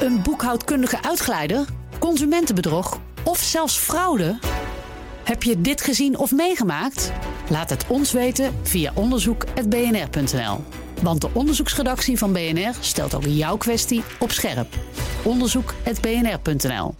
[0.00, 1.64] Een boekhoudkundige uitglijder?
[1.98, 3.00] Consumentenbedrog?
[3.24, 4.38] Of zelfs fraude?
[5.24, 7.12] Heb je dit gezien of meegemaakt?
[7.48, 10.64] Laat het ons weten via onderzoek.bnr.nl.
[11.02, 14.74] Want de onderzoeksredactie van BNR stelt ook jouw kwestie op scherp.
[15.22, 16.94] Onderzoek.bnr.nl.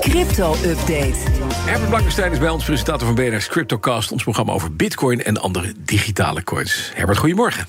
[0.00, 1.18] Crypto-update.
[1.54, 4.12] Herbert Blankenstein is bij ons, presentator van BNR's CryptoCast...
[4.12, 6.90] ons programma over bitcoin en andere digitale coins.
[6.94, 7.66] Herbert, goedemorgen.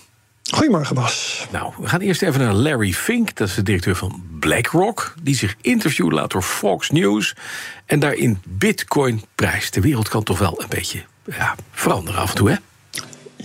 [0.55, 1.47] Goedemorgen, Bas.
[1.51, 5.15] Nou, we gaan eerst even naar Larry Fink, dat is de directeur van BlackRock...
[5.21, 7.35] die zich interviewen laat door Fox News...
[7.85, 9.73] en daarin bitcoin prijst.
[9.73, 12.55] De wereld kan toch wel een beetje ja, veranderen af en toe, hè?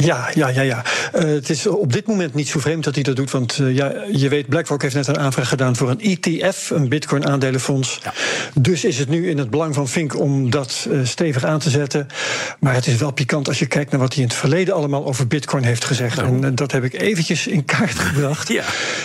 [0.00, 0.84] Ja, ja, ja, ja.
[1.14, 3.30] Uh, het is op dit moment niet zo vreemd dat hij dat doet.
[3.30, 6.88] Want uh, ja, je weet, BlackRock heeft net een aanvraag gedaan voor een ETF, een
[6.88, 8.00] Bitcoin-aandelenfonds.
[8.02, 8.12] Ja.
[8.54, 11.70] Dus is het nu in het belang van Fink om dat uh, stevig aan te
[11.70, 12.06] zetten.
[12.60, 15.06] Maar het is wel pikant als je kijkt naar wat hij in het verleden allemaal
[15.06, 16.16] over Bitcoin heeft gezegd.
[16.16, 16.42] Nou.
[16.42, 18.48] En dat heb ik eventjes in kaart gebracht.
[18.48, 18.64] ja.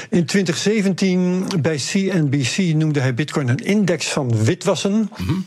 [0.09, 4.91] In 2017 bij CNBC noemde hij Bitcoin een index van witwassen.
[4.91, 5.46] Mm -hmm.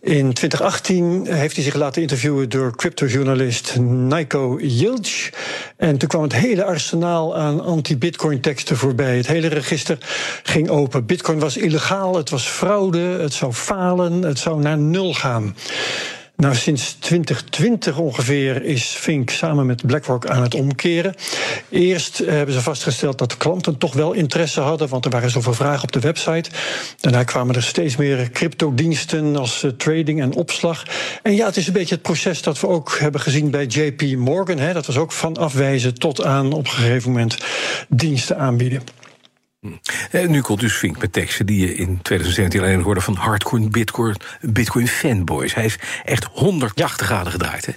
[0.00, 5.30] In 2018 heeft hij zich laten interviewen door cryptojournalist Nico Yilch.
[5.76, 9.16] En toen kwam het hele arsenaal aan anti-Bitcoin teksten voorbij.
[9.16, 9.98] Het hele register
[10.42, 11.06] ging open.
[11.06, 15.54] Bitcoin was illegaal, het was fraude, het zou falen, het zou naar nul gaan.
[16.42, 21.14] Nou, sinds 2020 ongeveer is Fink samen met BlackRock aan het omkeren.
[21.68, 25.82] Eerst hebben ze vastgesteld dat klanten toch wel interesse hadden, want er waren zoveel vragen
[25.82, 26.50] op de website.
[27.00, 30.82] Daarna kwamen er steeds meer cryptodiensten als trading en opslag.
[31.22, 34.16] En ja, het is een beetje het proces dat we ook hebben gezien bij JP
[34.16, 34.58] Morgan.
[34.58, 34.72] Hè.
[34.72, 37.36] Dat was ook van afwijzen tot aan op een gegeven moment
[37.88, 38.82] diensten aanbieden.
[40.10, 43.68] En nu komt dus Fink met teksten die je in 2017 alleen hoorde van hardcore
[43.68, 45.54] Bitcoin, Bitcoin fanboys.
[45.54, 47.72] Hij is echt 180 graden gedraaid, hè?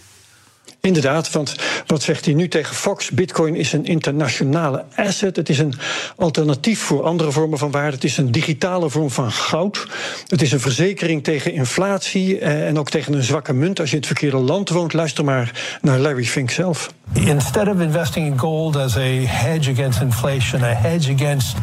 [0.81, 3.09] Inderdaad, want wat zegt hij nu tegen Fox?
[3.09, 5.35] Bitcoin is een internationale asset.
[5.35, 5.73] Het is een
[6.15, 7.95] alternatief voor andere vormen van waarde.
[7.95, 9.87] Het is een digitale vorm van goud.
[10.27, 13.79] Het is een verzekering tegen inflatie en ook tegen een zwakke munt.
[13.79, 16.93] Als je in het verkeerde land woont, luister maar naar Larry Fink zelf.
[17.13, 21.55] Instead of investing in gold as a hedge against inflation, a hedge against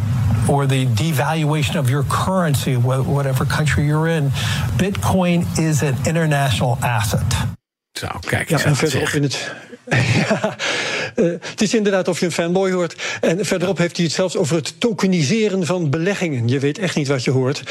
[0.46, 4.30] or the devaluation of your currency, whatever country you're in,
[4.76, 7.56] Bitcoin is an international asset.
[7.98, 9.52] Zo, kijk ja, en verderop in het.
[10.28, 10.56] ja,
[11.16, 13.02] uh, het is inderdaad of je een fanboy hoort.
[13.20, 16.48] En verderop heeft hij het zelfs over het tokeniseren van beleggingen.
[16.48, 17.62] Je weet echt niet wat je hoort.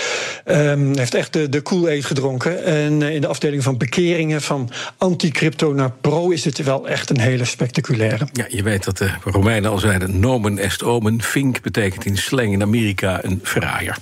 [0.46, 2.64] Um, hij heeft echt de, de Kool-Aid gedronken.
[2.64, 7.10] En uh, in de afdeling van bekeringen van anti-crypto naar pro is dit wel echt
[7.10, 8.28] een hele spectaculaire.
[8.34, 11.22] Ja, je weet dat de Romeinen al zeiden: nomen est omen.
[11.22, 13.98] Fink betekent in slang in Amerika een verraaier.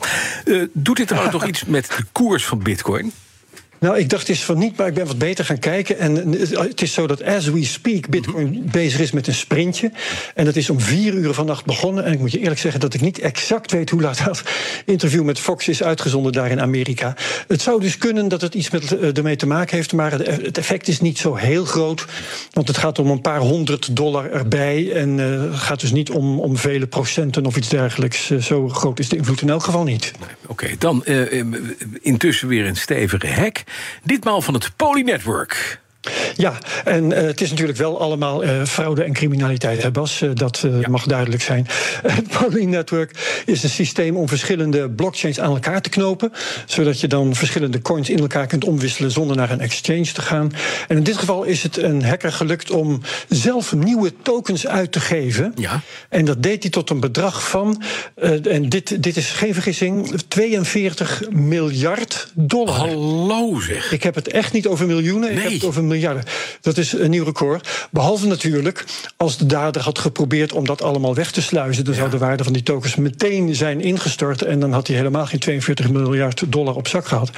[0.45, 3.11] Uh, doet dit trouwens nog iets met de koers van Bitcoin?
[3.85, 5.99] Nou, ik dacht eens van niet, maar ik ben wat beter gaan kijken.
[5.99, 8.71] En het is zo dat as we speak Bitcoin mm -hmm.
[8.71, 9.91] bezig is met een sprintje.
[10.35, 12.03] En dat is om vier uur vannacht begonnen.
[12.03, 14.43] En ik moet je eerlijk zeggen dat ik niet exact weet hoe laat dat
[14.85, 17.15] interview met Fox is uitgezonden daar in Amerika.
[17.47, 20.57] Het zou dus kunnen dat het iets met, uh, ermee te maken heeft, maar het
[20.57, 22.05] effect is niet zo heel groot.
[22.51, 24.91] Want het gaat om een paar honderd dollar erbij.
[24.91, 28.29] En uh, het gaat dus niet om, om vele procenten of iets dergelijks.
[28.29, 30.11] Uh, zo groot is de invloed in elk geval niet.
[30.47, 31.05] Oké, okay, dan
[32.01, 33.63] intussen weer een stevige hack.
[34.03, 35.79] Ditmaal van het Poly Network.
[36.35, 40.21] Ja, en uh, het is natuurlijk wel allemaal uh, fraude en criminaliteit, hè Bas?
[40.21, 40.89] Uh, dat ja.
[40.89, 41.67] mag duidelijk zijn.
[42.15, 46.31] Het Poly Network is een systeem om verschillende blockchains aan elkaar te knopen,
[46.65, 50.51] zodat je dan verschillende coins in elkaar kunt omwisselen zonder naar een exchange te gaan.
[50.87, 54.99] En in dit geval is het een hacker gelukt om zelf nieuwe tokens uit te
[54.99, 55.51] geven.
[55.55, 55.81] Ja.
[56.09, 57.81] En dat deed hij tot een bedrag van,
[58.43, 62.75] en dit, dit is geen vergissing, 42 miljard dollar.
[62.75, 63.91] Hallo zeg.
[63.91, 65.37] Ik heb het echt niet over miljoenen, nee.
[65.37, 66.23] ik heb het over miljarden.
[66.61, 67.87] Dat is een nieuw record.
[67.91, 68.85] Behalve natuurlijk
[69.17, 71.83] als de dader had geprobeerd om dat allemaal weg te sluizen.
[71.83, 71.99] Dan ja.
[71.99, 74.41] zou de waarde van die tokens meteen zijn ingestort.
[74.41, 77.31] En dan had hij helemaal geen 42 miljard dollar op zak gehad.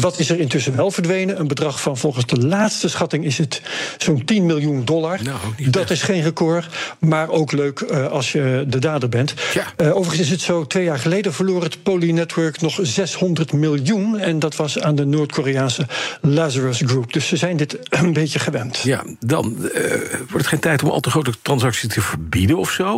[0.00, 1.40] Wat is er intussen wel verdwenen?
[1.40, 3.62] Een bedrag van volgens de laatste schatting is het
[3.98, 5.22] zo'n 10 miljoen dollar.
[5.22, 6.66] Nou, dat is geen record,
[6.98, 9.34] maar ook leuk uh, als je de dader bent.
[9.54, 9.64] Ja.
[9.76, 14.18] Uh, overigens is het zo, twee jaar geleden verloor het Poly Network nog 600 miljoen.
[14.18, 15.86] En dat was aan de Noord-Koreaanse
[16.20, 17.12] Lazarus Group.
[17.12, 18.78] Dus ze zijn dit een beetje gewend.
[18.78, 22.70] Ja, dan uh, wordt het geen tijd om al te grote transacties te verbieden of
[22.70, 22.88] zo?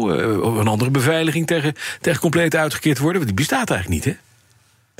[0.41, 3.23] of een andere beveiliging tegen, tegen compleet uitgekeerd worden?
[3.23, 4.21] Want die bestaat eigenlijk niet, hè?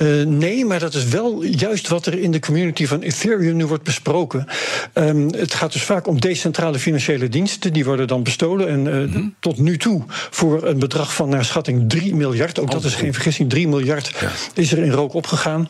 [0.03, 3.65] Uh, nee, maar dat is wel juist wat er in de community van Ethereum nu
[3.65, 4.47] wordt besproken.
[4.93, 7.73] Um, het gaat dus vaak om decentrale financiële diensten.
[7.73, 8.67] Die worden dan bestolen.
[8.67, 9.35] En uh, mm -hmm.
[9.39, 12.59] tot nu toe voor een bedrag van naar schatting 3 miljard.
[12.59, 13.49] Ook oh, dat is geen vergissing.
[13.49, 14.31] 3 miljard ja.
[14.53, 15.67] is er in rook opgegaan.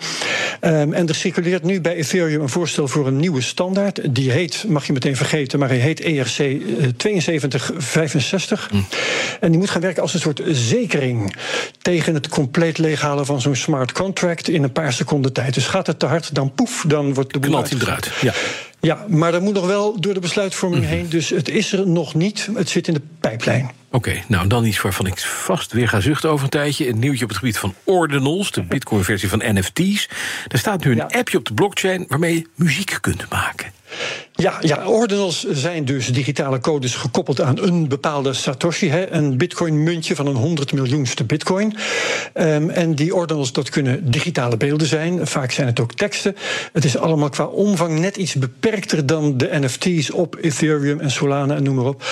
[0.61, 4.15] Um, en er circuleert nu bij Ethereum een voorstel voor een nieuwe standaard.
[4.15, 8.71] Die heet, mag je meteen vergeten, maar hij heet ERC uh, 7265.
[8.71, 8.85] Mm.
[9.39, 11.35] En die moet gaan werken als een soort zekering
[11.81, 15.53] tegen het compleet leeghalen van zo'n smart contract in een paar seconden tijd.
[15.53, 18.11] Dus gaat het te hard, dan poef, dan wordt de boel Knalt hij eruit.
[18.21, 18.33] Ja.
[18.79, 21.09] Ja, maar dat moet nog wel door de besluitvorming heen.
[21.09, 22.49] Dus het is er nog niet.
[22.53, 23.71] Het zit in de pijplijn.
[23.93, 26.87] Oké, okay, nou dan iets waarvan ik vast weer ga zuchten over een tijdje.
[26.87, 30.09] Een nieuwtje op het gebied van ordinals, de Bitcoin-versie van NFT's.
[30.47, 31.09] Er staat nu een ja.
[31.11, 33.71] appje op de blockchain waarmee je muziek kunt maken.
[34.35, 40.15] Ja, ja, ordinals zijn dus digitale codes gekoppeld aan een bepaalde Satoshi, hè, een bitcoin-muntje
[40.15, 41.75] van een 100 miljoenste bitcoin.
[42.33, 45.27] Um, en die ordinals, dat kunnen digitale beelden zijn.
[45.27, 46.35] Vaak zijn het ook teksten.
[46.71, 51.55] Het is allemaal qua omvang net iets beperkter dan de NFT's op Ethereum en Solana
[51.55, 52.03] en noem maar op.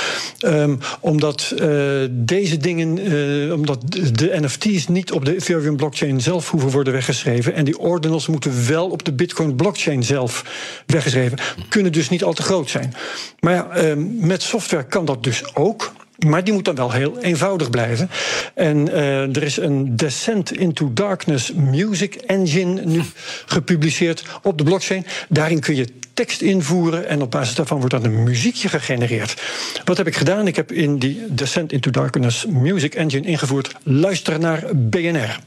[0.45, 1.70] Um, omdat uh,
[2.11, 7.53] deze dingen, uh, omdat de NFT's niet op de Ethereum blockchain zelf hoeven worden weggeschreven.
[7.53, 10.45] En die ordinals moeten wel op de Bitcoin blockchain zelf
[10.85, 11.37] weggeschreven.
[11.69, 12.93] Kunnen dus niet al te groot zijn.
[13.39, 15.91] Maar ja, met software kan dat dus ook.
[16.27, 18.09] Maar die moet dan wel heel eenvoudig blijven.
[18.53, 23.01] En uh, er is een Descent into Darkness Music Engine nu
[23.45, 25.05] gepubliceerd op de blockchain.
[25.29, 29.41] Daarin kun je tekst invoeren en op basis daarvan wordt dan een muziekje gegenereerd.
[29.85, 30.47] Wat heb ik gedaan?
[30.47, 35.39] Ik heb in die Descent into Darkness Music Engine ingevoerd: luister naar BNR.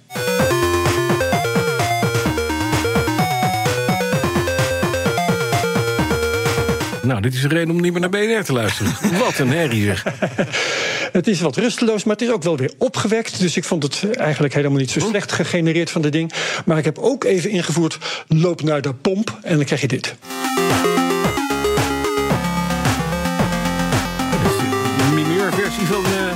[7.25, 8.93] Dit is een reden om niet meer naar BNR te luisteren.
[9.25, 10.05] wat een herrie zeg.
[11.13, 13.39] het is wat rusteloos, maar het is ook wel weer opgewekt.
[13.39, 16.33] Dus ik vond het eigenlijk helemaal niet zo slecht gegenereerd van de ding.
[16.65, 17.99] Maar ik heb ook even ingevoerd,
[18.29, 20.15] loop naar de pomp en dan krijg je dit.
[24.97, 26.33] De mineurversie van uh,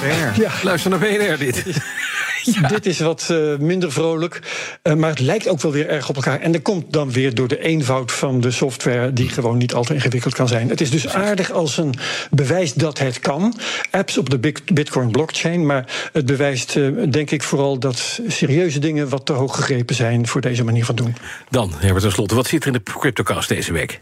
[0.00, 0.42] BNR.
[0.42, 0.50] Ja.
[0.62, 1.64] Luister naar BNR dit.
[2.54, 2.68] Ja.
[2.68, 4.40] Dit is wat uh, minder vrolijk.
[4.82, 6.40] Uh, maar het lijkt ook wel weer erg op elkaar.
[6.40, 9.84] En dat komt dan weer door de eenvoud van de software, die gewoon niet al
[9.84, 10.68] te ingewikkeld kan zijn.
[10.68, 11.94] Het is dus aardig als een
[12.30, 13.54] bewijs dat het kan.
[13.90, 15.66] Apps op de Bitcoin blockchain.
[15.66, 20.26] Maar het bewijst, uh, denk ik, vooral dat serieuze dingen wat te hoog gegrepen zijn
[20.26, 21.16] voor deze manier van doen.
[21.50, 24.00] Dan, Herbert, tenslotte, wat zit er in de CryptoCast deze week?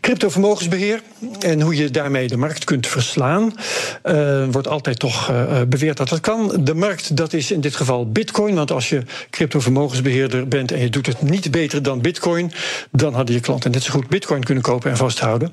[0.00, 1.02] Cryptovermogensbeheer
[1.40, 3.54] en hoe je daarmee de markt kunt verslaan.
[4.04, 6.64] Uh, wordt altijd toch uh, beweerd dat dat kan.
[6.64, 8.54] De markt, dat is in dit geval Bitcoin.
[8.54, 12.52] Want als je cryptovermogensbeheerder bent en je doet het niet beter dan Bitcoin,
[12.90, 15.52] dan hadden je klanten net zo goed Bitcoin kunnen kopen en vasthouden.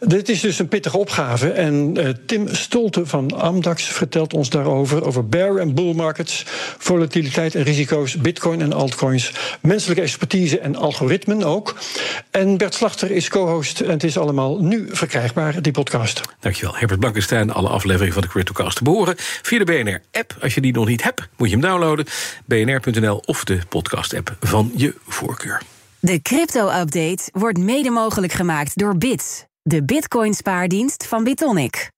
[0.00, 1.50] Dit is dus een pittige opgave.
[1.50, 1.96] En
[2.26, 6.44] Tim Stolte van Amdax vertelt ons daarover: over bear en bull markets,
[6.78, 11.76] volatiliteit en risico's, Bitcoin en altcoins, menselijke expertise en algoritmen ook.
[12.30, 16.20] En Bert Slachter is co-host en het is allemaal nu verkrijgbaar, die podcast.
[16.40, 16.76] Dankjewel.
[16.76, 19.14] Herbert Blankenstein, alle afleveringen van de CryptoCast te behoren.
[19.18, 20.36] Via de BNR-app.
[20.40, 22.06] Als je die nog niet hebt, moet je hem downloaden.
[22.44, 25.62] bnr.nl of de podcast-app van je voorkeur.
[26.00, 31.90] De crypto-update wordt mede mogelijk gemaakt door Bits, de Bitcoin-spaardienst van Bitonic.